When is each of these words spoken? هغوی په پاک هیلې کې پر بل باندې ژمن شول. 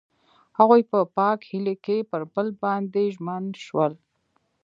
هغوی 0.57 0.81
په 0.91 0.99
پاک 1.17 1.39
هیلې 1.49 1.75
کې 1.85 1.97
پر 2.09 2.21
بل 2.33 2.47
باندې 2.63 3.03
ژمن 3.15 3.43
شول. 3.65 3.93